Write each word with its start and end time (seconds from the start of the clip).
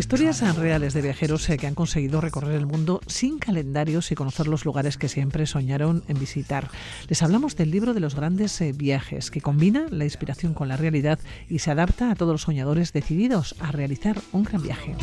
Historias 0.00 0.56
reales 0.56 0.94
de 0.94 1.02
viajeros 1.02 1.46
eh, 1.50 1.58
que 1.58 1.66
han 1.66 1.74
conseguido 1.74 2.22
recorrer 2.22 2.56
el 2.56 2.64
mundo 2.64 3.02
sin 3.06 3.38
calendarios 3.38 4.10
y 4.10 4.14
conocer 4.14 4.48
los 4.48 4.64
lugares 4.64 4.96
que 4.96 5.10
siempre 5.10 5.44
soñaron 5.44 6.04
en 6.08 6.18
visitar. 6.18 6.70
Les 7.08 7.22
hablamos 7.22 7.54
del 7.54 7.70
libro 7.70 7.92
de 7.92 8.00
los 8.00 8.14
grandes 8.14 8.58
eh, 8.62 8.72
viajes, 8.72 9.30
que 9.30 9.42
combina 9.42 9.84
la 9.90 10.04
inspiración 10.04 10.54
con 10.54 10.68
la 10.68 10.78
realidad 10.78 11.18
y 11.50 11.58
se 11.58 11.70
adapta 11.70 12.10
a 12.10 12.14
todos 12.14 12.32
los 12.32 12.40
soñadores 12.40 12.94
decididos 12.94 13.54
a 13.60 13.72
realizar 13.72 14.18
un 14.32 14.44
gran 14.44 14.62
viaje. 14.62 14.96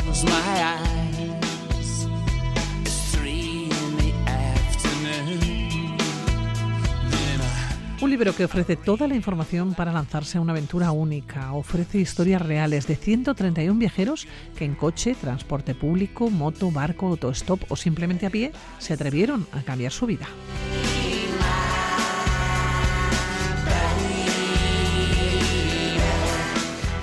Un 8.08 8.12
libro 8.12 8.34
que 8.34 8.46
ofrece 8.46 8.74
toda 8.74 9.06
la 9.06 9.14
información 9.14 9.74
para 9.74 9.92
lanzarse 9.92 10.38
a 10.38 10.40
una 10.40 10.52
aventura 10.52 10.92
única. 10.92 11.52
Ofrece 11.52 11.98
historias 11.98 12.40
reales 12.40 12.86
de 12.86 12.96
131 12.96 13.78
viajeros 13.78 14.26
que 14.56 14.64
en 14.64 14.76
coche, 14.76 15.14
transporte 15.14 15.74
público, 15.74 16.30
moto, 16.30 16.70
barco, 16.70 17.08
autostop 17.08 17.70
o 17.70 17.76
simplemente 17.76 18.24
a 18.24 18.30
pie 18.30 18.52
se 18.78 18.94
atrevieron 18.94 19.46
a 19.52 19.60
cambiar 19.60 19.92
su 19.92 20.06
vida. 20.06 20.26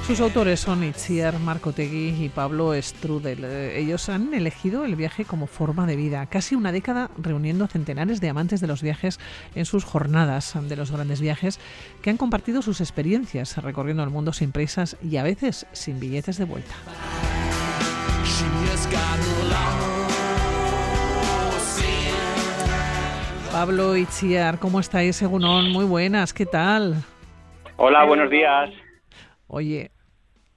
Sus 0.08 0.22
autores 0.22 0.59
son 0.59 0.84
Itziar 0.84 1.40
Marcotegui 1.40 2.23
y 2.23 2.30
Pablo 2.30 2.80
Strudel. 2.80 3.44
Ellos 3.44 4.08
han 4.08 4.36
elegido 4.36 4.86
el 4.86 4.95
viaje 4.95 5.26
como 5.26 5.48
forma 5.48 5.88
de 5.88 5.95
vida, 5.95 6.28
casi 6.28 6.54
una 6.54 6.72
década 6.72 7.09
reuniendo 7.18 7.66
centenares 7.66 8.22
de 8.22 8.30
amantes 8.30 8.61
de 8.61 8.67
los 8.67 8.83
viajes 8.83 9.20
en 9.56 9.66
sus 9.66 9.83
jornadas 9.83 10.53
de 10.70 10.76
los 10.76 10.92
grandes 10.92 11.22
viajes, 11.22 11.59
que 12.03 12.11
han 12.11 12.17
compartido 12.17 12.61
sus 12.61 12.81
experiencias 12.81 13.58
recorriendo 13.58 14.03
el 14.03 14.11
mundo 14.11 14.31
sin 14.31 14.52
prisas 14.52 14.95
y 15.02 15.17
a 15.17 15.23
veces 15.23 15.66
sin 15.72 16.00
billetes 16.00 16.38
de 16.38 16.45
vuelta. 16.45 16.76
Pablo 23.52 23.98
Itziar, 23.98 24.59
¿cómo 24.59 24.80
estáis, 24.80 25.16
Segunón? 25.16 25.72
Muy 25.72 25.86
buenas, 25.86 26.31
¿qué 26.31 26.45
tal? 26.45 27.03
Hola, 27.78 28.06
buenos 28.06 28.30
días. 28.30 28.70
Oye, 29.48 29.92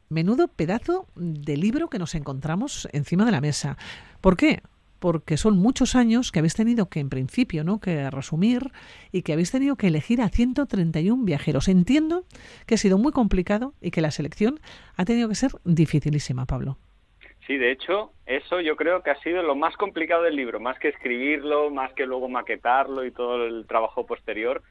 menudo 0.09 0.49
pedazo 0.49 1.07
de 1.17 1.57
libro 1.57 1.89
que 1.89 1.99
nos 1.99 2.15
encontramos 2.15 2.89
encima 2.93 3.25
de 3.25 3.33
la 3.33 3.41
mesa. 3.41 3.77
¿Por 4.21 4.37
qué? 4.37 4.61
Porque 4.99 5.37
son 5.37 5.59
muchos 5.59 5.95
años 5.95 6.33
que 6.33 6.41
habéis 6.41 6.55
tenido 6.55 6.89
que, 6.89 7.01
en 7.01 7.09
principio, 7.09 7.63
¿no? 7.63 7.81
que 7.81 8.11
resumir 8.11 8.73
y 9.13 9.23
que 9.23 9.33
habéis 9.33 9.53
tenido 9.53 9.77
que 9.77 9.87
elegir 9.87 10.21
a 10.21 10.29
131 10.29 11.25
viajeros. 11.25 11.69
Entiendo 11.69 12.25
que 12.67 12.75
ha 12.75 12.79
sido 12.79 12.99
muy 12.99 13.13
complicado 13.13 13.75
y 13.81 13.91
que 13.91 14.01
la 14.01 14.11
selección 14.11 14.59
ha 14.97 15.05
tenido 15.05 15.29
que 15.29 15.37
ser 15.37 15.53
dificilísima, 15.65 16.47
Pablo. 16.47 16.79
Sí, 17.47 17.57
de 17.57 17.73
hecho, 17.73 18.13
eso 18.27 18.61
yo 18.61 18.77
creo 18.77 19.03
que 19.03 19.11
ha 19.11 19.21
sido 19.21 19.43
lo 19.43 19.55
más 19.55 19.75
complicado 19.77 20.23
del 20.23 20.37
libro, 20.37 20.61
más 20.61 20.79
que 20.79 20.89
escribirlo, 20.89 21.71
más 21.71 21.93
que 21.95 22.05
luego 22.05 22.29
maquetarlo 22.29 23.07
y 23.07 23.11
todo 23.11 23.47
el 23.47 23.67
trabajo 23.67 24.05
posterior 24.05 24.63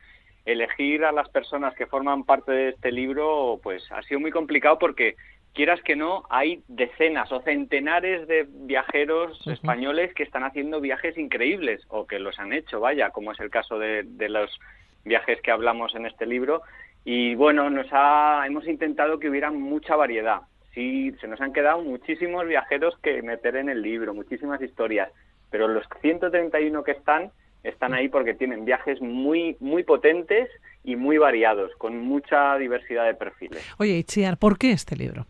elegir 0.48 1.04
a 1.04 1.12
las 1.12 1.30
personas 1.30 1.76
que 1.76 1.86
forman 1.86 2.24
parte 2.24 2.52
de 2.54 2.70
este 2.70 2.92
libro, 2.92 3.60
pues 3.62 3.84
ha 3.92 4.02
sido 4.04 4.22
muy 4.22 4.32
complicado 4.32 4.80
porque 4.80 5.16
quieras 5.54 5.82
que 5.82 5.98
no, 5.98 6.24
hay 6.30 6.64
decenas 6.70 7.32
o 7.34 7.42
centenares 7.42 8.28
de 8.28 8.48
viajeros 8.50 9.46
españoles 9.46 10.14
que 10.14 10.24
están 10.24 10.44
haciendo 10.44 10.80
viajes 10.80 11.18
increíbles 11.18 11.84
o 11.90 12.08
que 12.08 12.20
los 12.20 12.40
han 12.40 12.54
hecho, 12.54 12.80
vaya, 12.80 13.10
como 13.10 13.34
es 13.34 13.40
el 13.42 13.50
caso 13.50 13.78
de, 13.78 14.06
los 14.30 14.58
viajes 15.04 15.42
que 15.42 15.52
hablamos 15.52 15.96
en 15.96 16.06
este 16.06 16.26
libro. 16.26 16.62
Y 17.04 17.36
bueno, 17.36 17.70
nos 17.70 17.88
ha, 17.92 18.44
hemos 18.48 18.68
intentado 18.68 19.20
que 19.20 19.30
hubiera 19.30 19.52
mucha 19.52 19.98
variedad. 19.98 20.42
Sí, 20.74 21.12
se 21.20 21.28
nos 21.28 21.42
han 21.42 21.52
quedado 21.52 21.82
muchísimos 21.82 22.48
viajeros 22.48 22.98
que 23.00 23.22
meter 23.22 23.58
en 23.58 23.68
el 23.68 23.82
libro, 23.82 24.14
muchísimas 24.14 24.62
historias, 24.62 25.12
pero 25.50 25.68
los 25.68 25.86
131 26.02 26.84
que 26.84 26.92
están, 26.92 27.32
están 27.64 27.94
ahí 27.94 28.10
porque 28.10 28.34
tienen 28.34 28.66
viajes 28.66 29.02
muy, 29.02 29.58
muy 29.60 29.84
potentes 29.84 30.50
y 30.84 30.96
muy 30.96 31.18
variados, 31.18 31.72
con 31.78 31.98
mucha 31.98 32.58
diversidad 32.58 33.06
de 33.06 33.14
perfiles. 33.14 33.76
Oye, 33.78 33.98
Itziar, 33.98 34.38
¿por 34.38 34.58
qué 34.58 34.72
este 34.72 34.96
libro? 34.96 35.26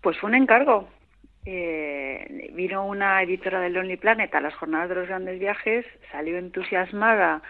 Pues 0.00 0.18
fue 0.18 0.28
un 0.28 0.34
encargo. 0.34 0.88
Eh, 1.46 2.50
vino 2.54 2.86
una 2.86 3.22
editora 3.22 3.60
del 3.60 3.72
Lonely 3.72 3.96
Planet 3.96 4.34
a 4.34 4.40
las 4.40 4.54
jornadas 4.54 4.88
de 4.90 4.94
los 4.96 5.08
grandes 5.08 5.38
viajes, 5.38 5.86
salió 6.12 6.36
entusiasmada 6.36 7.42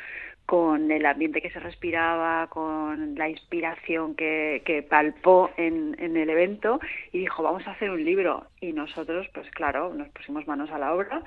con 0.47 0.91
el 0.91 1.07
ambiente 1.07 1.41
que 1.41 1.51
se 1.51 1.61
respiraba, 1.61 2.49
con 2.49 3.15
la 3.15 3.29
inspiración 3.29 4.17
que, 4.17 4.63
que 4.65 4.83
palpó 4.83 5.51
en, 5.57 5.95
en, 6.01 6.17
el 6.17 6.29
evento 6.29 6.81
y 7.13 7.21
dijo, 7.21 7.43
vamos 7.43 7.67
a 7.67 7.71
hacer 7.71 7.89
un 7.91 8.05
libro. 8.05 8.47
Y 8.61 8.73
nosotros, 8.73 9.29
pues 9.33 9.49
claro, 9.51 9.95
nos 9.95 10.09
pusimos 10.09 10.47
manos 10.49 10.71
a 10.71 10.79
la 10.79 10.93
obra 10.93 11.23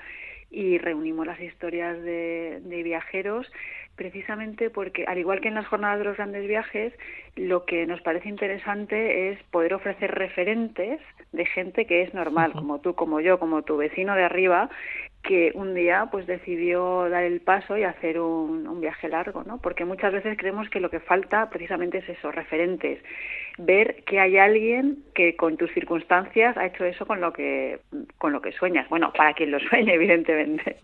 y 0.53 0.77
reunimos 0.77 1.25
las 1.25 1.41
historias 1.41 2.01
de, 2.03 2.61
de, 2.63 2.83
viajeros 2.83 3.51
precisamente 3.95 4.69
porque, 4.69 5.05
al 5.05 5.17
igual 5.17 5.41
que 5.41 5.47
en 5.47 5.55
las 5.55 5.67
jornadas 5.67 5.99
de 5.99 6.05
los 6.05 6.17
grandes 6.17 6.47
viajes, 6.47 6.93
lo 7.35 7.65
que 7.65 7.85
nos 7.87 8.01
parece 8.01 8.29
interesante 8.29 9.31
es 9.31 9.43
poder 9.51 9.73
ofrecer 9.73 10.11
referentes 10.11 11.01
de 11.31 11.45
gente 11.45 11.85
que 11.85 12.03
es 12.03 12.13
normal, 12.13 12.53
como 12.53 12.79
tú, 12.79 12.93
como 12.93 13.19
yo, 13.19 13.39
como 13.39 13.63
tu 13.63 13.77
vecino 13.77 14.15
de 14.15 14.23
arriba, 14.23 14.69
que 15.23 15.51
un 15.55 15.73
día 15.73 16.09
pues 16.11 16.27
decidió 16.27 17.09
dar 17.09 17.23
el 17.23 17.39
paso 17.39 17.77
y 17.77 17.83
hacer 17.83 18.19
un, 18.19 18.67
un, 18.67 18.81
viaje 18.81 19.07
largo, 19.07 19.43
¿no? 19.45 19.57
Porque 19.57 19.85
muchas 19.85 20.11
veces 20.11 20.37
creemos 20.37 20.69
que 20.69 20.81
lo 20.81 20.89
que 20.89 20.99
falta 20.99 21.49
precisamente 21.49 21.99
es 21.99 22.09
eso, 22.09 22.29
referentes, 22.29 22.99
ver 23.57 24.03
que 24.05 24.19
hay 24.19 24.37
alguien 24.37 25.03
que 25.15 25.35
con 25.37 25.55
tus 25.57 25.71
circunstancias 25.73 26.57
ha 26.57 26.65
hecho 26.65 26.83
eso 26.83 27.05
con 27.05 27.21
lo 27.21 27.31
que 27.31 27.79
con 28.17 28.33
lo 28.33 28.41
que 28.41 28.51
sueñas. 28.51 28.89
Bueno, 28.89 29.13
para 29.15 29.33
quien 29.33 29.51
lo 29.51 29.59
sueñe, 29.59 29.93
evidentemente. 29.95 30.77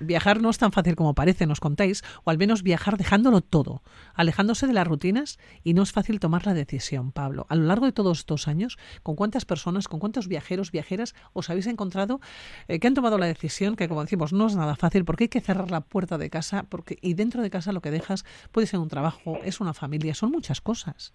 Viajar 0.00 0.40
no 0.40 0.50
es 0.50 0.58
tan 0.58 0.72
fácil 0.72 0.96
como 0.96 1.14
parece, 1.14 1.46
nos 1.46 1.60
contáis, 1.60 2.02
o 2.24 2.30
al 2.30 2.38
menos 2.38 2.62
viajar 2.62 2.96
dejándolo 2.96 3.40
todo, 3.40 3.82
alejándose 4.14 4.66
de 4.66 4.72
las 4.72 4.86
rutinas 4.86 5.38
y 5.62 5.74
no 5.74 5.82
es 5.82 5.92
fácil 5.92 6.18
tomar 6.18 6.46
la 6.46 6.54
decisión, 6.54 7.12
Pablo. 7.12 7.46
A 7.48 7.54
lo 7.54 7.64
largo 7.64 7.86
de 7.86 7.92
todos 7.92 8.18
estos 8.18 8.48
años, 8.48 8.78
¿con 9.02 9.14
cuántas 9.14 9.44
personas, 9.44 9.86
con 9.86 10.00
cuántos 10.00 10.26
viajeros, 10.26 10.72
viajeras 10.72 11.14
os 11.32 11.50
habéis 11.50 11.66
encontrado 11.66 12.20
eh, 12.66 12.80
que 12.80 12.88
han 12.88 12.94
tomado 12.94 13.18
la 13.18 13.26
decisión 13.26 13.59
que, 13.76 13.88
como 13.88 14.02
decimos, 14.02 14.32
no 14.32 14.46
es 14.46 14.56
nada 14.56 14.74
fácil 14.74 15.04
porque 15.04 15.24
hay 15.24 15.28
que 15.28 15.40
cerrar 15.40 15.70
la 15.70 15.82
puerta 15.82 16.16
de 16.18 16.30
casa 16.30 16.64
porque 16.68 16.96
y 17.02 17.14
dentro 17.14 17.42
de 17.42 17.50
casa 17.50 17.72
lo 17.72 17.80
que 17.80 17.90
dejas 17.90 18.24
puede 18.52 18.66
ser 18.66 18.80
un 18.80 18.88
trabajo, 18.88 19.38
es 19.44 19.60
una 19.60 19.74
familia, 19.74 20.14
son 20.14 20.30
muchas 20.30 20.60
cosas. 20.60 21.12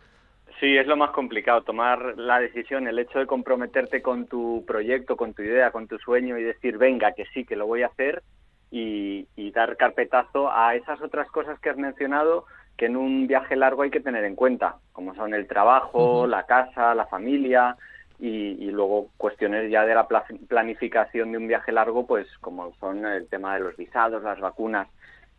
Sí, 0.60 0.78
es 0.78 0.88
lo 0.88 0.96
más 0.96 1.12
complicado, 1.12 1.64
tomar 1.64 2.18
la 2.18 2.40
decisión, 2.40 2.88
el 2.88 3.00
hecho 3.00 3.20
de 3.20 3.26
comprometerte 3.26 4.02
con 4.02 4.28
tu 4.28 4.64
proyecto, 4.66 5.18
con 5.18 5.34
tu 5.34 5.42
idea, 5.42 5.72
con 5.72 5.88
tu 5.88 5.98
sueño 5.98 6.38
y 6.38 6.44
decir, 6.44 6.78
venga, 6.78 7.12
que 7.12 7.26
sí, 7.34 7.44
que 7.44 7.58
lo 7.58 7.68
voy 7.68 7.84
a 7.84 7.88
hacer 7.88 8.24
y, 8.72 9.28
dar 9.52 9.78
carpetazo 9.78 10.52
a 10.52 10.76
esas 10.76 11.02
otras 11.02 11.30
cosas 11.30 11.58
que 11.62 11.70
has 11.70 11.78
mencionado 11.78 12.46
que 12.76 12.88
en 12.88 12.98
un 12.98 13.26
viaje 13.26 13.56
largo 13.56 13.84
hay 13.84 13.90
que 13.90 14.02
tener 14.02 14.26
en 14.26 14.36
cuenta, 14.36 14.76
como 14.92 15.16
son 15.16 15.34
el 15.34 15.48
trabajo, 15.48 16.28
la 16.28 16.46
casa, 16.46 16.94
la 16.94 17.06
familia, 17.06 17.78
y, 18.20 18.72
luego 18.72 19.10
cuestiones 19.18 19.70
ya 19.70 19.86
de 19.86 19.96
la 19.96 20.08
planificación 20.48 21.32
de 21.32 21.38
un 21.38 21.48
viaje 21.48 21.72
largo, 21.72 22.06
pues 22.06 22.28
como 22.40 22.74
son 22.76 23.06
el 23.06 23.28
tema 23.28 23.56
de 23.56 23.62
los 23.62 23.78
visados, 23.78 24.24
las 24.24 24.40
vacunas. 24.40 24.88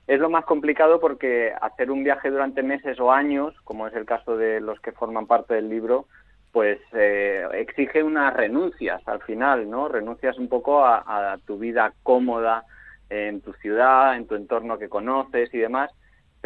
Es 0.07 0.21
lo 0.21 0.31
más 0.31 0.45
complicado 0.45 1.01
porque 1.01 1.53
hacer 1.61 1.91
un 1.91 2.05
viaje 2.05 2.31
durante 2.31 2.63
meses 2.63 3.01
o 3.01 3.13
años, 3.13 3.55
como 3.65 3.87
es 3.87 3.95
el 3.95 4.05
caso 4.05 4.37
de 4.37 4.61
los 4.61 4.79
que 4.81 4.93
forman 4.93 5.27
parte 5.27 5.55
del 5.55 5.69
libro, 5.69 6.07
pues 6.53 6.79
eh, 6.93 7.47
exige 7.55 8.03
unas 8.03 8.33
renuncias 8.35 9.07
al 9.07 9.21
final, 9.23 9.69
¿no? 9.69 9.89
Renuncias 9.89 10.39
un 10.39 10.49
poco 10.49 10.85
a, 10.85 11.33
a 11.33 11.39
tu 11.39 11.59
vida 11.59 11.93
cómoda 12.03 12.65
en 13.11 13.41
tu 13.41 13.53
ciudad, 13.55 14.17
en 14.17 14.27
tu 14.27 14.35
entorno 14.35 14.79
que 14.79 14.89
conoces 14.89 15.53
y 15.53 15.59
demás, 15.59 15.91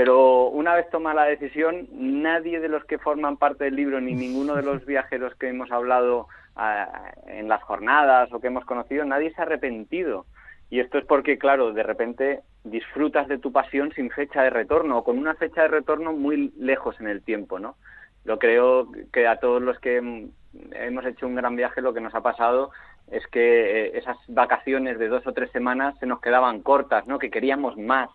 pero 0.01 0.49
una 0.49 0.75
vez 0.75 0.89
toma 0.89 1.13
la 1.13 1.25
decisión, 1.25 1.87
nadie 1.93 2.59
de 2.59 2.71
los 2.71 2.83
que 2.87 2.97
forman 2.97 3.37
parte 3.37 3.65
del 3.65 3.77
libro, 3.77 4.01
ni 4.01 4.15
ninguno 4.15 4.55
de 4.55 4.63
los 4.63 4.83
viajeros 4.87 5.35
que 5.35 5.51
hemos 5.51 5.71
hablado 5.71 6.27
ah, 6.57 7.13
en 7.27 7.51
las 7.51 7.63
jornadas 7.63 8.33
o 8.33 8.41
que 8.41 8.47
hemos 8.47 8.65
conocido, 8.65 9.05
nadie 9.05 9.31
se 9.31 9.43
ha 9.43 9.45
arrepentido. 9.45 10.25
Y 10.71 10.81
esto 10.81 10.97
es 10.97 11.05
porque, 11.05 11.37
claro, 11.37 11.75
de 11.75 11.83
repente 11.83 12.41
disfrutas 12.65 13.29
de 13.29 13.37
tu 13.37 13.53
pasión 13.53 13.93
sin 13.93 14.09
fecha 14.09 14.43
de 14.43 14.49
retorno 14.49 14.97
o 14.97 15.05
con 15.05 15.19
una 15.19 15.35
fecha 15.35 15.61
de 15.61 15.69
retorno 15.69 16.15
muy 16.15 16.51
lejos 16.57 16.99
en 16.99 17.09
el 17.09 17.23
tiempo, 17.23 17.59
¿no? 17.59 17.77
Yo 18.25 18.39
creo 18.39 18.91
que 19.13 19.27
a 19.27 19.37
todos 19.37 19.61
los 19.61 19.79
que 19.81 19.99
hemos 19.99 21.05
hecho 21.05 21.27
un 21.27 21.35
gran 21.35 21.57
viaje 21.57 21.83
lo 21.83 21.93
que 21.93 22.01
nos 22.01 22.15
ha 22.15 22.23
pasado 22.23 22.71
es 23.11 23.27
que 23.27 23.89
eh, 23.89 23.99
esas 23.99 24.17
vacaciones 24.29 24.99
de 24.99 25.09
dos 25.09 25.27
o 25.27 25.35
tres 25.35 25.51
semanas 25.51 25.95
se 25.99 26.07
nos 26.07 26.23
quedaban 26.23 26.63
cortas, 26.63 27.07
¿no? 27.07 27.19
Que 27.19 27.31
queríamos 27.31 27.77
más 27.77 28.09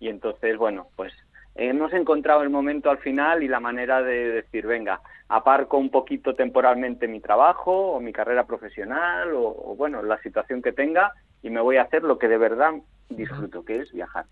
y 0.00 0.08
entonces, 0.08 0.56
bueno, 0.56 0.88
pues 0.96 1.12
hemos 1.54 1.92
encontrado 1.92 2.42
el 2.42 2.50
momento 2.50 2.90
al 2.90 2.98
final 2.98 3.42
y 3.42 3.48
la 3.48 3.60
manera 3.60 4.02
de 4.02 4.32
decir, 4.32 4.66
venga, 4.66 5.00
aparco 5.28 5.76
un 5.76 5.90
poquito 5.90 6.34
temporalmente 6.34 7.06
mi 7.06 7.20
trabajo 7.20 7.92
o 7.92 8.00
mi 8.00 8.12
carrera 8.12 8.46
profesional 8.46 9.30
o, 9.34 9.74
bueno, 9.76 10.02
la 10.02 10.20
situación 10.22 10.62
que 10.62 10.72
tenga 10.72 11.12
y 11.42 11.50
me 11.50 11.60
voy 11.60 11.76
a 11.76 11.82
hacer 11.82 12.02
lo 12.02 12.18
que 12.18 12.28
de 12.28 12.38
verdad 12.38 12.72
disfruto, 13.10 13.64
que 13.64 13.80
es 13.80 13.92
viajar. 13.92 14.24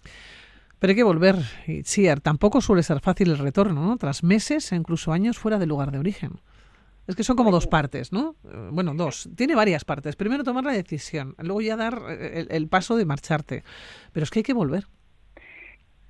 Pero 0.79 0.93
hay 0.93 0.97
que 0.97 1.05
volver, 1.05 1.37
sí, 1.85 2.09
tampoco 2.23 2.61
suele 2.61 2.82
ser 2.82 3.00
fácil 3.00 3.31
el 3.31 3.38
retorno, 3.38 3.85
¿no? 3.85 3.97
Tras 3.97 4.23
meses 4.23 4.73
e 4.73 4.76
incluso 4.76 5.12
años 5.12 5.38
fuera 5.38 5.59
del 5.59 5.69
lugar 5.69 5.91
de 5.91 5.99
origen. 5.99 6.41
Es 7.09 7.17
que 7.17 7.25
son 7.25 7.37
como 7.37 7.50
dos 7.50 7.67
partes, 7.67 8.12
¿no? 8.12 8.37
Eh, 8.44 8.69
bueno, 8.70 8.93
dos. 8.94 9.31
Tiene 9.35 9.55
varias 9.55 9.85
partes. 9.85 10.15
Primero 10.15 10.44
tomar 10.44 10.65
la 10.65 10.73
decisión, 10.73 11.35
luego 11.38 11.62
ya 11.62 11.75
dar 11.75 12.03
eh, 12.11 12.47
el 12.50 12.69
paso 12.69 12.97
de 12.97 13.06
marcharte. 13.06 13.65
Pero 14.12 14.25
es 14.25 14.31
que 14.31 14.41
hay 14.41 14.43
que 14.43 14.53
volver. 14.53 14.85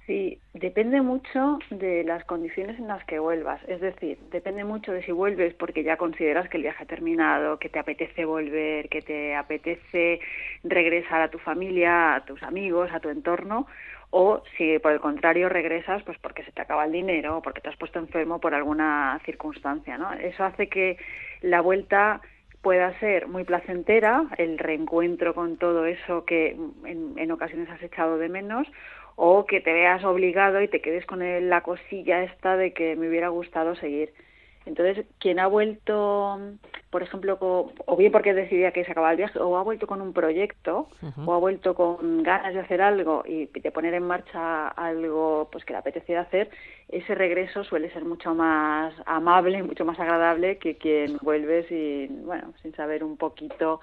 Sí, 0.09 0.41
depende 0.55 1.03
mucho 1.03 1.59
de 1.69 2.03
las 2.03 2.25
condiciones 2.25 2.79
en 2.79 2.89
las 2.89 3.05
que 3.05 3.19
vuelvas. 3.19 3.61
Es 3.69 3.79
decir, 3.83 4.17
depende 4.31 4.65
mucho 4.65 4.91
de 4.91 5.03
si 5.03 5.13
vuelves 5.13 5.53
porque 5.53 5.83
ya 5.85 5.99
consideras 5.99 6.49
que 6.49 6.57
el 6.57 6.63
viaje 6.63 6.83
ha 6.83 6.87
terminado, 6.87 7.59
que 7.59 7.69
te 7.69 7.79
apetece 7.79 8.25
volver, 8.25 8.89
que 8.89 9.03
te 9.03 9.37
apetece 9.37 10.21
regresar 10.65 11.21
a 11.21 11.29
tu 11.29 11.39
familia, 11.39 12.15
a 12.15 12.25
tus 12.25 12.43
amigos, 12.43 12.91
a 12.91 13.01
tu 13.01 13.11
entorno, 13.11 13.67
o 14.09 14.43
si 14.57 14.79
por 14.79 14.93
el 14.93 15.01
contrario 15.01 15.51
regresas 15.51 16.03
pues 16.05 16.17
porque 16.21 16.43
se 16.43 16.53
te 16.53 16.63
acaba 16.63 16.87
el 16.87 16.93
dinero 16.93 17.37
o 17.37 17.43
porque 17.43 17.61
te 17.61 17.69
has 17.69 17.77
puesto 17.77 17.99
enfermo 17.99 18.41
por 18.41 18.55
alguna 18.55 19.21
circunstancia, 19.27 19.99
¿no? 19.99 20.15
Eso 20.15 20.43
hace 20.43 20.71
que 20.71 20.97
la 21.43 21.61
vuelta 21.61 22.23
pueda 22.63 22.99
ser 22.99 23.29
muy 23.29 23.45
placentera, 23.45 24.25
el 24.39 24.57
reencuentro 24.59 25.35
con 25.35 25.59
todo 25.59 25.85
eso 25.85 26.25
que 26.25 26.57
en, 26.87 27.13
en 27.17 27.31
ocasiones 27.31 27.69
has 27.69 27.83
echado 27.83 28.17
de 28.17 28.31
menos, 28.31 28.67
o 29.21 29.47
que 29.47 29.61
te 29.61 29.73
veas 29.73 30.05
obligado 30.05 30.63
y 30.63 30.69
te 30.69 30.81
quedes 30.81 31.05
con 31.05 31.21
la 31.51 31.61
cosilla 31.63 32.23
esta 32.23 32.57
de 32.57 32.73
que 32.73 32.95
me 32.95 33.09
hubiera 33.09 33.29
gustado 33.29 33.75
seguir. 33.75 34.13
Entonces, 34.65 35.07
quien 35.19 35.41
ha 35.41 35.49
vuelto, 35.49 36.39
por 36.91 37.03
ejemplo, 37.03 37.37
o 37.41 37.97
bien 37.97 38.13
porque 38.13 38.33
decidía 38.33 38.71
que 38.71 38.85
se 38.85 38.93
acababa 38.93 39.11
el 39.11 39.17
viaje, 39.17 39.41
o 39.41 39.57
ha 39.57 39.65
vuelto 39.65 39.89
con 39.89 40.01
un 40.01 40.13
proyecto, 40.13 40.89
o 41.27 41.35
ha 41.35 41.39
vuelto 41.39 41.75
con 41.75 42.23
ganas 42.23 42.55
de 42.55 42.61
hacer 42.61 42.81
algo 42.81 43.25
y 43.27 43.47
de 43.47 43.73
poner 43.73 43.95
en 43.95 44.05
marcha 44.05 44.69
algo 44.69 45.49
pues 45.51 45.65
que 45.65 45.73
le 45.73 45.81
apetecía 45.81 46.21
hacer, 46.21 46.49
ese 46.89 47.17
regreso 47.17 47.65
suele 47.65 47.91
ser 47.91 48.05
mucho 48.05 48.37
más 48.37 48.95
amable, 49.05 49.65
mucho 49.65 49.85
más 49.85 49.99
agradable 49.99 50.59
que 50.59 50.77
quien 50.77 51.17
vuelve 51.23 51.67
sin, 51.67 52.25
bueno, 52.25 52.53
sin 52.63 52.73
saber 52.77 53.03
un 53.03 53.17
poquito 53.17 53.81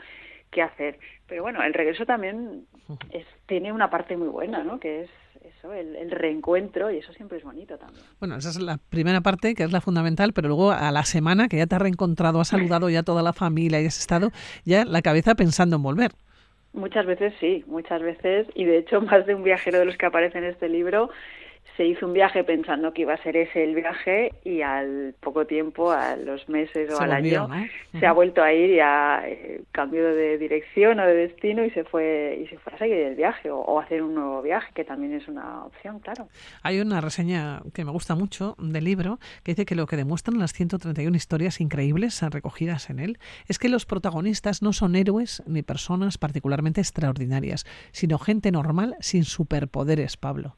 qué 0.50 0.62
hacer. 0.62 0.98
Pero 1.28 1.44
bueno, 1.44 1.62
el 1.62 1.74
regreso 1.74 2.06
también 2.06 2.68
es, 3.12 3.26
tiene 3.48 3.74
una 3.74 3.90
parte 3.90 4.16
muy 4.16 4.30
buena, 4.30 4.64
¿no? 4.64 4.80
Que 4.80 5.02
es 5.02 5.10
eso, 5.48 5.74
el, 5.74 6.12
reencuentro, 6.12 6.92
y 6.92 6.98
eso 6.98 7.14
siempre 7.14 7.38
es 7.38 7.44
bonito 7.44 7.78
también. 7.78 8.04
Bueno, 8.20 8.36
esa 8.36 8.50
es 8.50 8.60
la 8.60 8.78
primera 8.90 9.22
parte, 9.22 9.56
que 9.56 9.64
es 9.64 9.72
la 9.72 9.82
fundamental, 9.82 10.34
pero 10.34 10.48
luego 10.48 10.72
a 10.72 10.92
la 10.92 11.04
semana 11.04 11.48
que 11.48 11.58
ya 11.58 11.68
te 11.68 11.76
has 11.76 11.82
reencontrado, 11.82 12.40
has 12.40 12.50
saludado 12.50 12.90
ya 12.90 13.04
toda 13.04 13.24
la 13.24 13.34
familia 13.34 13.82
y 13.82 13.86
has 13.86 14.00
estado 14.00 14.32
ya 14.64 14.86
la 14.86 15.02
cabeza 15.02 15.36
pensando 15.36 15.76
en 15.78 15.84
volver. 15.84 16.12
Muchas 16.74 17.06
veces 17.06 17.34
sí, 17.40 17.64
muchas 17.68 18.02
veces, 18.02 18.48
y 18.54 18.66
de 18.66 18.80
hecho 18.80 19.02
más 19.02 19.26
de 19.26 19.36
un 19.36 19.44
viajero 19.44 19.80
de 19.80 19.86
los 19.86 19.98
que 19.98 20.06
aparece 20.06 20.38
en 20.38 20.46
este 20.46 20.70
libro 20.70 21.10
se 21.76 21.86
hizo 21.86 22.06
un 22.06 22.14
viaje 22.14 22.44
pensando 22.44 22.94
que 22.94 23.02
iba 23.02 23.14
a 23.14 23.24
ser 23.24 23.36
ese 23.36 23.64
el 23.64 23.76
viaje 23.76 24.32
y 24.44 24.62
al 24.62 25.14
poco 25.20 25.46
tiempo, 25.46 25.92
a 25.92 26.16
los 26.16 26.48
meses 26.48 26.90
o 26.94 27.02
al 27.02 27.12
año, 27.12 27.50
se 28.00 28.06
ha 28.06 28.14
vuelto 28.14 28.42
a 28.42 28.54
ir 28.54 28.70
y 28.72 28.80
ha 28.80 29.24
eh, 29.26 29.62
cambiado 29.72 30.16
de 30.16 30.38
dirección 30.38 31.00
o 31.00 31.06
de 31.06 31.14
destino 31.14 31.66
y 31.66 31.72
se 31.72 31.84
fue 31.84 32.40
y 32.42 32.48
se 32.48 32.58
fue 32.60 32.74
a 32.74 32.78
seguir 32.78 32.98
el 32.98 33.16
viaje 33.16 33.50
o, 33.52 33.60
o, 33.60 33.80
hacer 33.80 34.04
un 34.04 34.16
nuevo 34.16 34.42
viaje, 34.42 34.72
que 34.74 34.86
también 34.86 35.14
es 35.14 35.28
una 35.28 35.66
opción, 35.66 36.00
claro. 36.00 36.28
Hay 36.64 36.80
una 36.80 37.02
reseña 37.02 37.62
que 37.74 37.84
me 37.84 37.92
gusta 37.92 38.16
mucho 38.16 38.56
del 38.58 38.86
libro 38.86 39.20
que 39.44 39.52
dice 39.52 39.66
que 39.66 39.76
lo 39.76 39.86
que 39.86 39.98
demuestran 39.98 40.40
las 40.40 40.54
131 40.54 41.16
historias 41.16 41.60
increíbles 41.60 42.22
recogidas 42.22 42.90
en 42.90 43.00
él 43.00 43.18
es 43.48 43.60
que 43.60 43.70
los 43.70 43.86
protagonistas 43.86 44.62
no 44.62 44.72
son 44.72 44.96
héroes 44.96 45.44
ni 45.46 45.62
personas 45.62 46.18
particularmente 46.18 46.80
extraordinarias, 46.80 47.66
sino 47.92 48.18
gente 48.18 48.52
normal 48.52 48.96
sin 49.02 49.24
superpoderes, 49.24 50.16
Pablo. 50.16 50.56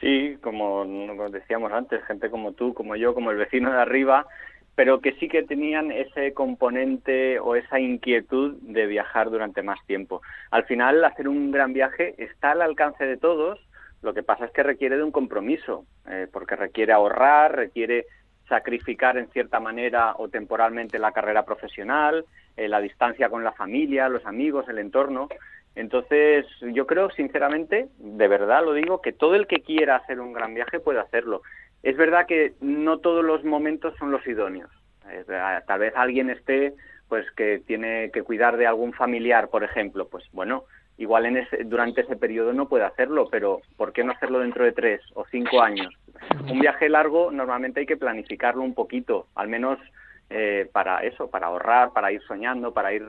Sí, 0.00 0.38
como 0.40 0.84
decíamos 1.30 1.72
antes, 1.72 2.02
gente 2.04 2.30
como 2.30 2.52
tú, 2.52 2.72
como 2.72 2.96
yo, 2.96 3.14
como 3.14 3.30
el 3.30 3.36
vecino 3.36 3.70
de 3.70 3.78
arriba, 3.78 4.26
pero 4.74 5.00
que 5.00 5.12
sí 5.12 5.28
que 5.28 5.42
tenían 5.42 5.90
ese 5.90 6.32
componente 6.32 7.38
o 7.38 7.54
esa 7.54 7.78
inquietud 7.78 8.56
de 8.62 8.86
viajar 8.86 9.28
durante 9.28 9.62
más 9.62 9.78
tiempo. 9.86 10.22
Al 10.50 10.64
final, 10.64 11.04
hacer 11.04 11.28
un 11.28 11.50
gran 11.50 11.74
viaje 11.74 12.14
está 12.16 12.52
al 12.52 12.62
alcance 12.62 13.04
de 13.04 13.18
todos, 13.18 13.60
lo 14.00 14.14
que 14.14 14.22
pasa 14.22 14.46
es 14.46 14.52
que 14.52 14.62
requiere 14.62 14.96
de 14.96 15.02
un 15.02 15.12
compromiso, 15.12 15.84
eh, 16.08 16.26
porque 16.32 16.56
requiere 16.56 16.92
ahorrar, 16.92 17.54
requiere 17.54 18.06
sacrificar 18.48 19.18
en 19.18 19.28
cierta 19.28 19.60
manera 19.60 20.14
o 20.16 20.28
temporalmente 20.28 20.98
la 20.98 21.12
carrera 21.12 21.44
profesional, 21.44 22.24
eh, 22.56 22.66
la 22.66 22.80
distancia 22.80 23.28
con 23.28 23.44
la 23.44 23.52
familia, 23.52 24.08
los 24.08 24.24
amigos, 24.26 24.68
el 24.68 24.78
entorno. 24.78 25.28
Entonces, 25.74 26.46
yo 26.72 26.86
creo, 26.86 27.10
sinceramente, 27.10 27.88
de 27.98 28.28
verdad 28.28 28.64
lo 28.64 28.74
digo, 28.74 29.00
que 29.00 29.12
todo 29.12 29.34
el 29.34 29.46
que 29.46 29.62
quiera 29.62 29.96
hacer 29.96 30.20
un 30.20 30.32
gran 30.32 30.54
viaje 30.54 30.80
puede 30.80 31.00
hacerlo. 31.00 31.42
Es 31.82 31.96
verdad 31.96 32.26
que 32.26 32.54
no 32.60 32.98
todos 32.98 33.24
los 33.24 33.44
momentos 33.44 33.94
son 33.98 34.10
los 34.10 34.26
idóneos. 34.26 34.70
Tal 35.66 35.78
vez 35.80 35.94
alguien 35.96 36.30
esté, 36.30 36.74
pues, 37.08 37.30
que 37.32 37.62
tiene 37.66 38.10
que 38.12 38.22
cuidar 38.22 38.56
de 38.56 38.66
algún 38.66 38.92
familiar, 38.92 39.48
por 39.48 39.64
ejemplo. 39.64 40.08
Pues, 40.08 40.24
bueno, 40.32 40.64
igual 40.98 41.26
en 41.26 41.38
ese, 41.38 41.64
durante 41.64 42.02
ese 42.02 42.16
periodo 42.16 42.52
no 42.52 42.68
puede 42.68 42.84
hacerlo, 42.84 43.28
pero 43.30 43.62
¿por 43.76 43.92
qué 43.92 44.04
no 44.04 44.12
hacerlo 44.12 44.40
dentro 44.40 44.64
de 44.64 44.72
tres 44.72 45.00
o 45.14 45.24
cinco 45.30 45.62
años? 45.62 45.94
Un 46.50 46.60
viaje 46.60 46.88
largo 46.88 47.32
normalmente 47.32 47.80
hay 47.80 47.86
que 47.86 47.96
planificarlo 47.96 48.62
un 48.62 48.74
poquito, 48.74 49.26
al 49.34 49.48
menos 49.48 49.78
eh, 50.30 50.68
para 50.72 51.00
eso, 51.00 51.28
para 51.28 51.48
ahorrar, 51.48 51.92
para 51.92 52.12
ir 52.12 52.22
soñando, 52.22 52.72
para 52.72 52.92
ir 52.92 53.04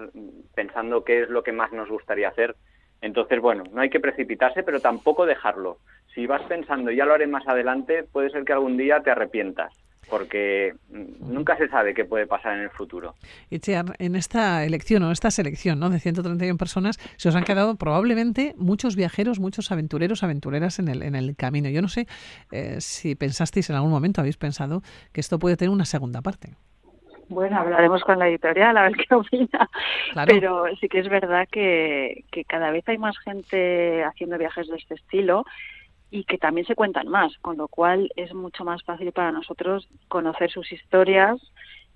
pensando 0.55 1.03
qué 1.03 1.21
es 1.21 1.29
lo 1.29 1.43
que 1.43 1.51
más 1.51 1.71
nos 1.71 1.89
gustaría 1.89 2.29
hacer. 2.29 2.55
Entonces, 3.01 3.39
bueno, 3.39 3.63
no 3.71 3.81
hay 3.81 3.89
que 3.89 3.99
precipitarse, 3.99 4.63
pero 4.63 4.79
tampoco 4.79 5.25
dejarlo. 5.25 5.77
Si 6.13 6.25
vas 6.25 6.41
pensando, 6.43 6.91
ya 6.91 7.05
lo 7.05 7.13
haré 7.13 7.27
más 7.27 7.47
adelante, 7.47 8.03
puede 8.03 8.29
ser 8.31 8.43
que 8.43 8.53
algún 8.53 8.75
día 8.75 9.01
te 9.01 9.11
arrepientas 9.11 9.71
porque 10.09 10.73
nunca 10.89 11.57
se 11.57 11.69
sabe 11.69 11.93
qué 11.93 12.03
puede 12.03 12.27
pasar 12.27 12.57
en 12.57 12.63
el 12.63 12.69
futuro. 12.69 13.15
Y 13.49 13.61
en 13.71 14.15
esta 14.15 14.65
elección 14.65 15.03
o 15.03 15.11
esta 15.11 15.31
selección 15.31 15.79
¿no? 15.79 15.89
de 15.89 15.99
131 15.99 16.57
personas 16.57 16.99
se 17.15 17.29
os 17.29 17.35
han 17.35 17.45
quedado 17.45 17.75
probablemente 17.75 18.53
muchos 18.57 18.97
viajeros, 18.97 19.39
muchos 19.39 19.71
aventureros, 19.71 20.23
aventureras 20.23 20.79
en 20.79 20.89
el, 20.89 21.01
en 21.01 21.15
el 21.15 21.37
camino. 21.37 21.69
Yo 21.69 21.81
no 21.81 21.87
sé 21.87 22.07
eh, 22.51 22.81
si 22.81 23.15
pensasteis 23.15 23.69
en 23.69 23.77
algún 23.77 23.91
momento, 23.91 24.19
habéis 24.19 24.37
pensado 24.37 24.83
que 25.13 25.21
esto 25.21 25.39
puede 25.39 25.55
tener 25.55 25.71
una 25.71 25.85
segunda 25.85 26.21
parte. 26.21 26.55
Bueno, 27.31 27.57
hablaremos 27.57 28.03
con 28.03 28.19
la 28.19 28.27
editorial 28.27 28.75
a 28.75 28.83
ver 28.83 28.91
qué 29.07 29.15
opina. 29.15 29.69
Pero 30.27 30.65
sí 30.81 30.89
que 30.89 30.99
es 30.99 31.07
verdad 31.07 31.47
que, 31.49 32.25
que 32.29 32.43
cada 32.43 32.71
vez 32.71 32.83
hay 32.89 32.97
más 32.97 33.17
gente 33.19 34.03
haciendo 34.03 34.37
viajes 34.37 34.67
de 34.67 34.75
este 34.75 34.95
estilo 34.95 35.45
y 36.09 36.25
que 36.25 36.37
también 36.37 36.67
se 36.67 36.75
cuentan 36.75 37.07
más, 37.07 37.37
con 37.37 37.55
lo 37.55 37.69
cual 37.69 38.11
es 38.17 38.33
mucho 38.33 38.65
más 38.65 38.83
fácil 38.83 39.13
para 39.13 39.31
nosotros 39.31 39.87
conocer 40.09 40.51
sus 40.51 40.69
historias 40.73 41.37